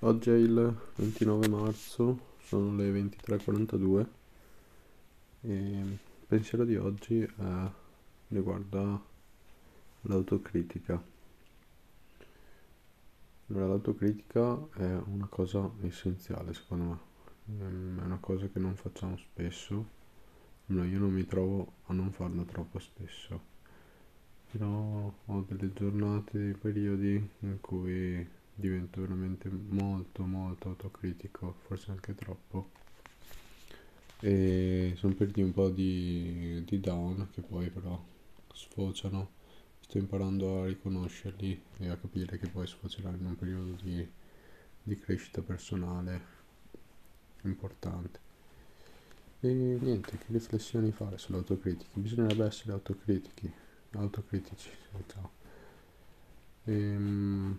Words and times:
Oggi 0.00 0.30
è 0.30 0.34
il 0.34 0.76
29 0.94 1.48
marzo, 1.48 2.20
sono 2.42 2.76
le 2.76 2.88
23.42 2.92 4.06
e 5.40 5.52
il 5.52 5.98
pensiero 6.24 6.64
di 6.64 6.76
oggi 6.76 7.20
è, 7.20 7.70
riguarda 8.28 9.02
l'autocritica. 10.02 11.02
Allora, 13.48 13.66
l'autocritica 13.66 14.68
è 14.76 14.94
una 15.04 15.26
cosa 15.26 15.68
essenziale 15.80 16.54
secondo 16.54 16.84
me, 16.84 16.98
ehm, 17.58 18.00
è 18.00 18.04
una 18.04 18.18
cosa 18.20 18.46
che 18.46 18.60
non 18.60 18.76
facciamo 18.76 19.16
spesso, 19.16 19.84
no, 20.66 20.84
io 20.84 21.00
non 21.00 21.10
mi 21.10 21.26
trovo 21.26 21.72
a 21.86 21.92
non 21.92 22.12
farla 22.12 22.44
troppo 22.44 22.78
spesso, 22.78 23.40
però 24.52 25.12
ho 25.24 25.44
delle 25.48 25.72
giornate, 25.72 26.38
dei 26.38 26.54
periodi 26.54 27.30
in 27.40 27.58
cui 27.60 28.36
divento 28.58 29.00
veramente 29.00 29.48
molto 29.48 30.24
molto 30.24 30.70
autocritico, 30.70 31.54
forse 31.66 31.92
anche 31.92 32.14
troppo. 32.14 32.70
E 34.20 34.94
sono 34.96 35.14
periodi 35.14 35.42
un 35.42 35.52
po' 35.52 35.68
di, 35.68 36.64
di 36.64 36.80
down 36.80 37.28
che 37.30 37.40
poi 37.40 37.70
però 37.70 38.04
sfociano. 38.52 39.36
Sto 39.80 39.98
imparando 39.98 40.62
a 40.62 40.66
riconoscerli 40.66 41.62
e 41.78 41.88
a 41.88 41.96
capire 41.96 42.38
che 42.38 42.48
poi 42.48 42.66
sfoceranno 42.66 43.16
in 43.16 43.26
un 43.26 43.36
periodo 43.36 43.76
di, 43.80 44.06
di 44.82 44.98
crescita 44.98 45.40
personale 45.40 46.36
importante. 47.42 48.26
E 49.40 49.48
niente, 49.48 50.18
che 50.18 50.26
riflessioni 50.28 50.90
fare 50.90 51.16
sull'autocritica? 51.16 51.90
Bisognerebbe 51.94 52.44
essere 52.44 52.72
autocritici, 52.72 53.50
autocritici, 53.92 54.70
ciao. 55.06 55.30
Ehm, 56.64 57.58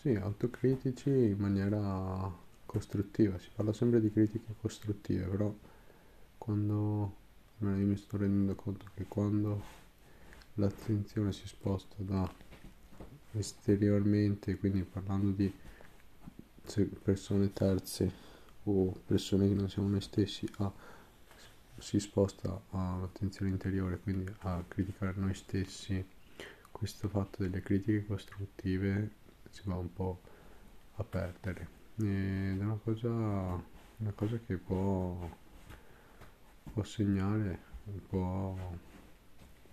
sì, 0.00 0.14
autocritici 0.14 1.10
in 1.10 1.38
maniera 1.38 2.32
costruttiva, 2.64 3.38
si 3.38 3.48
parla 3.54 3.72
sempre 3.72 4.00
di 4.00 4.12
critiche 4.12 4.54
costruttive, 4.60 5.24
però 5.24 5.52
quando 6.38 7.16
io 7.58 7.66
mi 7.66 7.96
sto 7.96 8.16
rendendo 8.16 8.54
conto 8.54 8.86
che 8.94 9.06
quando 9.08 9.60
l'attenzione 10.54 11.32
si 11.32 11.48
sposta 11.48 11.96
da 11.98 12.32
esteriormente, 13.32 14.56
quindi 14.56 14.82
parlando 14.82 15.30
di 15.30 15.52
persone 17.02 17.52
terze 17.52 18.10
o 18.64 18.92
persone 19.04 19.48
che 19.48 19.54
non 19.54 19.68
siamo 19.68 19.88
noi 19.88 20.00
stessi, 20.00 20.48
a, 20.58 20.72
si 21.78 21.98
sposta 21.98 22.60
all'attenzione 22.70 23.50
interiore, 23.50 23.98
quindi 23.98 24.32
a 24.40 24.62
criticare 24.68 25.14
noi 25.16 25.34
stessi, 25.34 26.06
questo 26.70 27.08
fatto 27.08 27.42
delle 27.42 27.60
critiche 27.62 28.06
costruttive 28.06 29.26
si 29.50 29.62
va 29.64 29.76
un 29.76 29.92
po' 29.92 30.20
a 30.96 31.04
perdere 31.04 31.76
ed 32.00 32.60
è 32.60 32.64
una 32.64 32.78
cosa, 32.82 33.08
una 33.10 34.12
cosa 34.14 34.38
che 34.38 34.56
può, 34.56 35.28
può 36.72 36.82
segnare, 36.84 37.58
può, 38.06 38.56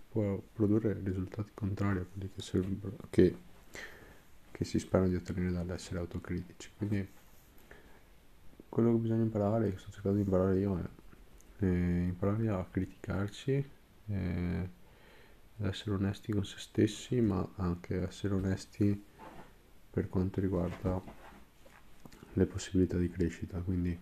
può 0.09 0.41
produrre 0.53 0.99
risultati 1.03 1.51
contrari 1.53 1.99
a 1.99 2.05
quelli 2.05 2.31
che, 2.33 2.41
che, 3.11 3.37
che 4.51 4.63
si 4.65 4.79
sperano 4.79 5.09
di 5.09 5.15
ottenere 5.15 5.51
dall'essere 5.51 5.99
autocritici. 5.99 6.71
Quindi 6.75 7.07
quello 8.69 8.91
che 8.93 8.97
bisogna 8.97 9.23
imparare, 9.23 9.69
che 9.69 9.77
sto 9.77 9.91
cercando 9.91 10.17
di 10.17 10.23
imparare 10.23 10.57
io, 10.57 10.79
è, 10.79 11.63
è 11.63 11.65
imparare 11.65 12.49
a 12.49 12.67
criticarci, 12.69 13.69
ad 14.07 15.65
essere 15.65 15.91
onesti 15.95 16.31
con 16.31 16.43
se 16.43 16.57
stessi, 16.57 17.21
ma 17.21 17.47
anche 17.57 18.01
essere 18.01 18.33
onesti 18.33 19.13
per 19.95 20.09
quanto 20.09 20.41
riguarda 20.41 21.01
le 22.33 22.45
possibilità 22.45 22.97
di 22.97 23.09
crescita, 23.09 23.59
quindi 23.59 23.97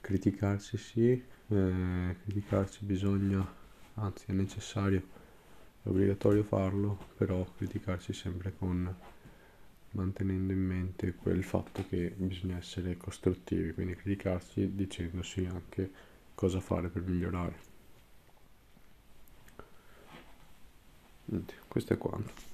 criticarsi 0.00 0.76
sì, 0.76 1.10
eh, 1.48 2.16
criticarsi 2.22 2.84
bisogna, 2.84 3.44
anzi 3.94 4.26
è 4.28 4.32
necessario, 4.32 5.02
è 5.82 5.88
obbligatorio 5.88 6.44
farlo, 6.44 6.96
però 7.16 7.44
criticarsi 7.56 8.12
sempre 8.12 8.54
con 8.56 8.94
mantenendo 9.92 10.52
in 10.52 10.64
mente 10.64 11.12
quel 11.14 11.42
fatto 11.42 11.84
che 11.88 12.14
bisogna 12.16 12.56
essere 12.58 12.96
costruttivi, 12.96 13.72
quindi 13.72 13.96
criticarsi 13.96 14.76
dicendosi 14.76 15.44
anche 15.44 15.90
cosa 16.36 16.60
fare 16.60 16.88
per 16.88 17.02
migliorare. 17.02 17.58
Questo 21.66 21.94
è 21.94 21.98
quanto. 21.98 22.49